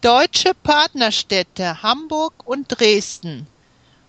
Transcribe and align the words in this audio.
Deutsche 0.00 0.54
Partnerstädte 0.54 1.82
Hamburg 1.82 2.46
und 2.46 2.68
Dresden. 2.68 3.48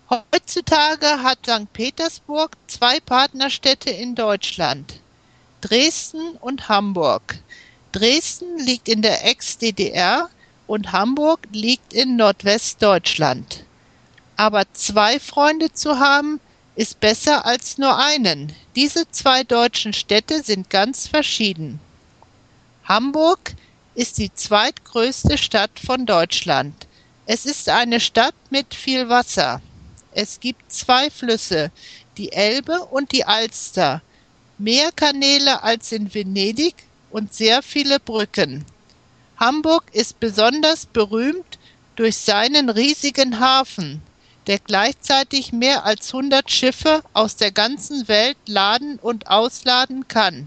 Heutzutage 0.08 1.24
hat 1.24 1.46
Sankt 1.46 1.72
Petersburg 1.72 2.56
zwei 2.68 3.00
Partnerstädte 3.00 3.90
in 3.90 4.14
Deutschland, 4.14 5.00
Dresden 5.60 6.36
und 6.40 6.68
Hamburg. 6.68 7.40
Dresden 7.90 8.56
liegt 8.58 8.88
in 8.88 9.02
der 9.02 9.26
Ex-DDR 9.26 10.30
und 10.68 10.92
Hamburg 10.92 11.40
liegt 11.50 11.92
in 11.92 12.14
Nordwestdeutschland. 12.14 13.64
Aber 14.36 14.62
zwei 14.74 15.18
Freunde 15.18 15.72
zu 15.72 15.98
haben, 15.98 16.38
ist 16.76 17.00
besser 17.00 17.44
als 17.44 17.78
nur 17.78 17.98
einen. 17.98 18.52
Diese 18.76 19.10
zwei 19.10 19.42
deutschen 19.42 19.92
Städte 19.92 20.44
sind 20.44 20.70
ganz 20.70 21.08
verschieden. 21.08 21.80
Hamburg 22.84 23.56
ist 23.94 24.18
die 24.18 24.32
zweitgrößte 24.32 25.36
Stadt 25.36 25.80
von 25.84 26.06
Deutschland. 26.06 26.86
Es 27.26 27.46
ist 27.46 27.68
eine 27.68 28.00
Stadt 28.00 28.34
mit 28.50 28.74
viel 28.74 29.08
Wasser. 29.08 29.60
Es 30.12 30.40
gibt 30.40 30.72
zwei 30.72 31.10
Flüsse, 31.10 31.70
die 32.16 32.32
Elbe 32.32 32.84
und 32.86 33.12
die 33.12 33.24
Alster, 33.24 34.02
mehr 34.58 34.90
Kanäle 34.92 35.62
als 35.62 35.92
in 35.92 36.12
Venedig 36.12 36.74
und 37.10 37.32
sehr 37.34 37.62
viele 37.62 38.00
Brücken. 38.00 38.64
Hamburg 39.36 39.84
ist 39.92 40.20
besonders 40.20 40.86
berühmt 40.86 41.58
durch 41.96 42.16
seinen 42.16 42.68
riesigen 42.68 43.40
Hafen, 43.40 44.02
der 44.46 44.58
gleichzeitig 44.58 45.52
mehr 45.52 45.84
als 45.84 46.12
100 46.12 46.50
Schiffe 46.50 47.02
aus 47.12 47.36
der 47.36 47.52
ganzen 47.52 48.08
Welt 48.08 48.36
laden 48.46 48.98
und 48.98 49.28
ausladen 49.28 50.08
kann. 50.08 50.46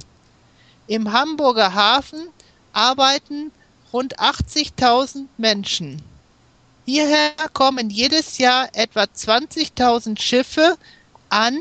Im 0.87 1.11
Hamburger 1.13 1.73
Hafen 1.73 2.27
arbeiten 2.73 3.51
rund 3.93 4.19
80.000 4.19 5.27
Menschen. 5.37 6.01
Hierher 6.85 7.31
kommen 7.53 7.89
jedes 7.89 8.37
Jahr 8.39 8.67
etwa 8.73 9.03
20.000 9.03 10.19
Schiffe 10.19 10.77
an 11.29 11.57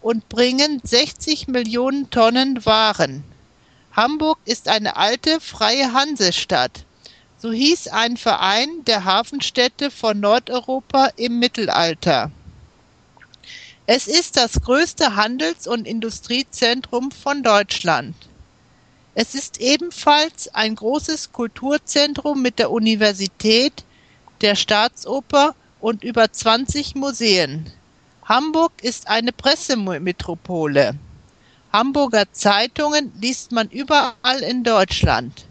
und 0.00 0.28
bringen 0.28 0.80
60 0.84 1.48
Millionen 1.48 2.08
Tonnen 2.10 2.64
Waren. 2.64 3.24
Hamburg 3.92 4.38
ist 4.44 4.68
eine 4.68 4.96
alte 4.96 5.40
freie 5.40 5.92
Hansestadt. 5.92 6.84
So 7.38 7.50
hieß 7.50 7.88
ein 7.88 8.16
Verein 8.16 8.84
der 8.86 9.04
Hafenstädte 9.04 9.90
von 9.90 10.20
Nordeuropa 10.20 11.08
im 11.16 11.38
Mittelalter. 11.38 12.30
Es 13.86 14.06
ist 14.06 14.36
das 14.36 14.60
größte 14.60 15.16
Handels- 15.16 15.66
und 15.66 15.88
Industriezentrum 15.88 17.10
von 17.10 17.42
Deutschland. 17.42 18.14
Es 19.22 19.34
ist 19.34 19.60
ebenfalls 19.60 20.48
ein 20.54 20.74
großes 20.74 21.30
Kulturzentrum 21.30 22.40
mit 22.40 22.58
der 22.58 22.70
Universität, 22.70 23.84
der 24.40 24.54
Staatsoper 24.54 25.54
und 25.78 26.02
über 26.02 26.32
20 26.32 26.94
Museen. 26.94 27.70
Hamburg 28.24 28.72
ist 28.80 29.08
eine 29.08 29.32
Pressemetropole. 29.32 30.94
Hamburger 31.70 32.32
Zeitungen 32.32 33.12
liest 33.20 33.52
man 33.52 33.68
überall 33.68 34.40
in 34.40 34.64
Deutschland. 34.64 35.44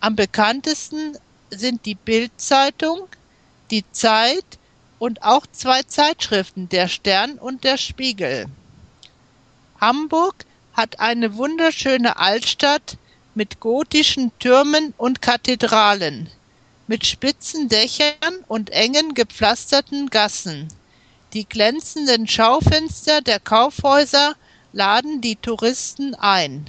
Am 0.00 0.16
bekanntesten 0.16 1.18
sind 1.50 1.84
die 1.84 1.96
Bild-Zeitung, 1.96 3.06
die 3.70 3.84
Zeit 3.92 4.46
und 4.98 5.22
auch 5.22 5.46
zwei 5.52 5.82
Zeitschriften, 5.82 6.70
der 6.70 6.88
Stern 6.88 7.32
und 7.32 7.64
der 7.64 7.76
Spiegel. 7.76 8.46
Hamburg 9.78 10.46
hat 10.72 11.00
eine 11.00 11.36
wunderschöne 11.36 12.16
Altstadt 12.16 12.96
mit 13.34 13.60
gotischen 13.60 14.32
Türmen 14.38 14.94
und 14.96 15.22
Kathedralen 15.22 16.28
mit 16.90 17.06
spitzen 17.06 17.68
Dächern 17.68 18.44
und 18.48 18.70
engen 18.70 19.14
gepflasterten 19.14 20.10
Gassen. 20.10 20.66
Die 21.34 21.48
glänzenden 21.48 22.26
Schaufenster 22.26 23.20
der 23.20 23.38
Kaufhäuser 23.38 24.34
laden 24.72 25.20
die 25.20 25.36
Touristen 25.36 26.16
ein. 26.16 26.68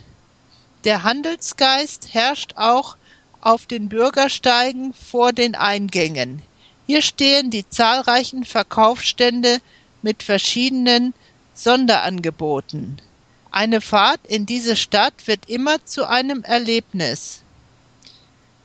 Der 0.84 1.02
Handelsgeist 1.02 2.14
herrscht 2.14 2.54
auch 2.56 2.98
auf 3.42 3.66
den 3.66 3.90
Bürgersteigen 3.90 4.94
vor 4.94 5.34
den 5.34 5.56
Eingängen. 5.56 6.44
Hier 6.86 7.02
stehen 7.02 7.50
die 7.50 7.68
zahlreichen 7.68 8.46
Verkaufsstände 8.46 9.58
mit 10.04 10.22
verschiedenen 10.22 11.16
Sonderangeboten. 11.56 13.02
Eine 13.52 13.82
Fahrt 13.82 14.22
in 14.28 14.46
diese 14.46 14.78
Stadt 14.78 15.28
wird 15.28 15.50
immer 15.50 15.84
zu 15.86 16.08
einem 16.08 16.44
Erlebnis. 16.44 17.42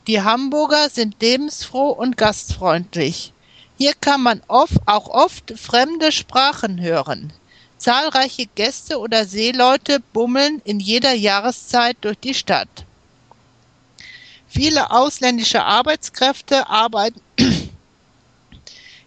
Die 0.06 0.22
Hamburger 0.22 0.88
sind 0.88 1.20
lebensfroh 1.20 1.90
und 1.90 2.16
gastfreundlich. 2.16 3.32
Hier 3.76 3.94
kann 3.94 4.22
man 4.22 4.42
oft, 4.46 4.76
auch 4.86 5.08
oft 5.08 5.52
fremde 5.58 6.12
Sprachen 6.12 6.80
hören. 6.80 7.32
Zahlreiche 7.78 8.46
Gäste 8.54 9.00
oder 9.00 9.26
Seeleute 9.26 9.98
bummeln 10.12 10.62
in 10.64 10.78
jeder 10.78 11.12
Jahreszeit 11.12 11.96
durch 12.02 12.18
die 12.20 12.34
Stadt. 12.34 12.86
Viele 14.46 14.92
ausländische 14.92 15.64
Arbeitskräfte 15.64 16.68
arbeiten 16.68 17.20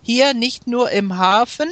hier 0.04 0.34
nicht 0.34 0.68
nur 0.68 0.92
im 0.92 1.18
Hafen, 1.18 1.70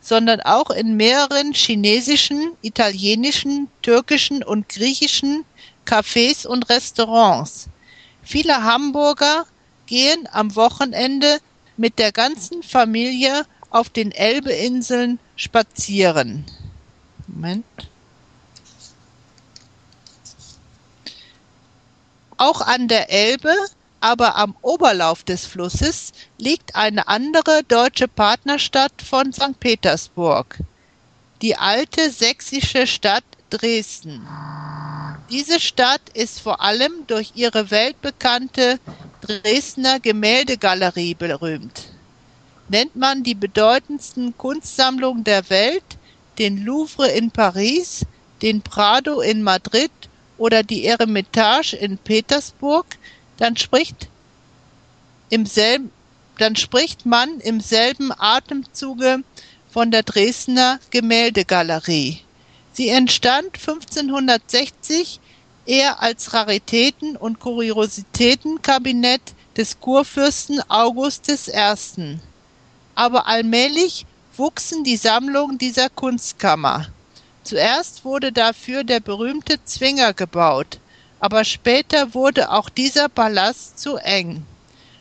sondern 0.00 0.40
auch 0.40 0.70
in 0.70 0.96
mehreren 0.96 1.52
chinesischen, 1.52 2.52
italienischen, 2.62 3.68
türkischen 3.82 4.42
und 4.42 4.68
griechischen 4.68 5.44
Cafés 5.84 6.46
und 6.46 6.68
Restaurants. 6.68 7.68
Viele 8.22 8.62
Hamburger 8.62 9.46
gehen 9.86 10.28
am 10.32 10.54
Wochenende 10.54 11.38
mit 11.76 11.98
der 11.98 12.12
ganzen 12.12 12.62
Familie 12.62 13.44
auf 13.70 13.88
den 13.88 14.12
Elbeinseln 14.12 15.18
spazieren. 15.36 16.44
Moment. 17.26 17.64
Auch 22.36 22.60
an 22.60 22.88
der 22.88 23.10
Elbe, 23.10 23.54
aber 24.00 24.36
am 24.36 24.56
Oberlauf 24.62 25.24
des 25.24 25.46
Flusses, 25.46 26.12
liegt 26.38 26.76
eine 26.76 27.08
andere 27.08 27.62
deutsche 27.64 28.08
Partnerstadt 28.08 29.02
von 29.02 29.32
St. 29.32 29.58
Petersburg, 29.58 30.58
die 31.42 31.56
alte 31.56 32.10
sächsische 32.10 32.86
Stadt 32.86 33.24
Dresden. 33.50 34.26
Diese 35.30 35.60
Stadt 35.60 36.02
ist 36.14 36.40
vor 36.40 36.60
allem 36.60 37.06
durch 37.06 37.32
ihre 37.34 37.70
weltbekannte 37.70 38.78
Dresdner 39.20 40.00
Gemäldegalerie 40.00 41.14
berühmt. 41.14 41.88
Nennt 42.68 42.96
man 42.96 43.22
die 43.22 43.34
bedeutendsten 43.34 44.36
Kunstsammlungen 44.36 45.24
der 45.24 45.48
Welt, 45.48 45.84
den 46.38 46.64
Louvre 46.64 47.08
in 47.08 47.30
Paris, 47.30 48.04
den 48.42 48.62
Prado 48.62 49.20
in 49.20 49.42
Madrid 49.42 49.90
oder 50.36 50.62
die 50.62 50.84
Eremitage 50.84 51.74
in 51.74 51.98
Petersburg, 51.98 52.86
dann 53.38 53.56
spricht, 53.56 54.08
im 55.30 55.46
selben, 55.46 55.90
dann 56.38 56.56
spricht 56.56 57.06
man 57.06 57.40
im 57.40 57.60
selben 57.60 58.12
Atemzuge 58.16 59.24
von 59.70 59.90
der 59.90 60.02
Dresdner 60.02 60.78
Gemäldegalerie. 60.90 62.20
Sie 62.72 62.88
entstand 62.88 63.56
1560 63.56 65.20
eher 65.66 66.00
als 66.00 66.32
Raritäten- 66.32 67.16
und 67.16 67.40
Kuriositätenkabinett 67.40 69.20
des 69.56 69.80
Kurfürsten 69.80 70.60
August 70.68 71.28
I. 71.28 72.18
Aber 72.94 73.26
allmählich 73.26 74.06
wuchsen 74.36 74.84
die 74.84 74.96
Sammlungen 74.96 75.58
dieser 75.58 75.88
Kunstkammer. 75.90 76.86
Zuerst 77.44 78.04
wurde 78.04 78.32
dafür 78.32 78.84
der 78.84 79.00
berühmte 79.00 79.62
Zwinger 79.64 80.12
gebaut, 80.14 80.78
aber 81.20 81.44
später 81.44 82.14
wurde 82.14 82.50
auch 82.50 82.68
dieser 82.68 83.08
Palast 83.08 83.78
zu 83.78 83.96
eng. 83.96 84.44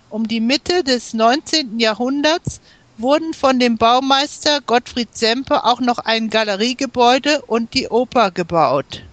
Um 0.09 0.27
die 0.27 0.39
Mitte 0.39 0.83
des 0.83 1.13
19. 1.13 1.79
Jahrhunderts 1.79 2.61
wurden 2.97 3.33
von 3.33 3.59
dem 3.59 3.77
Baumeister 3.77 4.61
Gottfried 4.61 5.15
Sempe 5.15 5.63
auch 5.63 5.79
noch 5.79 5.99
ein 5.99 6.29
Galeriegebäude 6.29 7.41
und 7.43 7.73
die 7.73 7.87
Oper 7.89 8.31
gebaut. 8.31 9.03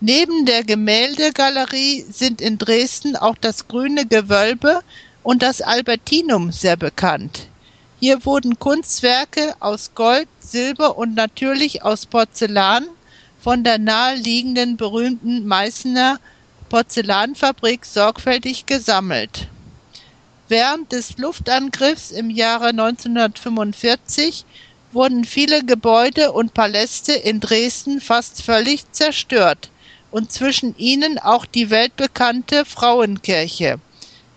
Neben 0.00 0.46
der 0.46 0.64
Gemäldegalerie 0.64 2.06
sind 2.10 2.40
in 2.40 2.56
Dresden 2.56 3.16
auch 3.16 3.36
das 3.38 3.68
Grüne 3.68 4.06
Gewölbe 4.06 4.80
und 5.22 5.42
das 5.42 5.60
Albertinum 5.60 6.52
sehr 6.52 6.76
bekannt. 6.76 7.48
Hier 7.98 8.24
wurden 8.24 8.58
Kunstwerke 8.58 9.54
aus 9.60 9.90
Gold, 9.94 10.26
Silber 10.40 10.96
und 10.96 11.14
natürlich 11.14 11.82
aus 11.82 12.06
Porzellan 12.06 12.86
von 13.42 13.64
der 13.64 13.78
naheliegenden 13.78 14.76
berühmten 14.76 15.46
Meißner 15.46 16.18
Porzellanfabrik 16.68 17.84
sorgfältig 17.86 18.66
gesammelt. 18.66 19.48
Während 20.48 20.92
des 20.92 21.16
Luftangriffs 21.16 22.10
im 22.10 22.28
Jahre 22.28 22.68
1945 22.68 24.44
wurden 24.92 25.24
viele 25.24 25.64
Gebäude 25.64 26.32
und 26.32 26.54
Paläste 26.54 27.12
in 27.12 27.40
Dresden 27.40 28.00
fast 28.00 28.42
völlig 28.42 28.90
zerstört 28.92 29.70
und 30.10 30.32
zwischen 30.32 30.76
ihnen 30.76 31.18
auch 31.18 31.46
die 31.46 31.70
weltbekannte 31.70 32.64
Frauenkirche. 32.64 33.78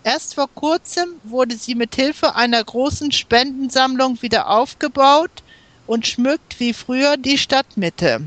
Erst 0.03 0.35
vor 0.35 0.49
kurzem 0.53 1.15
wurde 1.23 1.55
sie 1.55 1.75
mit 1.75 1.95
Hilfe 1.95 2.35
einer 2.35 2.63
großen 2.63 3.11
Spendensammlung 3.11 4.21
wieder 4.21 4.49
aufgebaut 4.49 5.43
und 5.87 6.05
schmückt 6.05 6.59
wie 6.59 6.73
früher 6.73 7.17
die 7.17 7.37
Stadtmitte. 7.37 8.21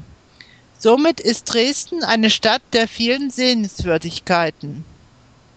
Somit 0.78 1.20
ist 1.20 1.52
Dresden 1.52 2.04
eine 2.04 2.30
Stadt 2.30 2.62
der 2.72 2.86
vielen 2.86 3.30
Sehenswürdigkeiten. 3.30 4.84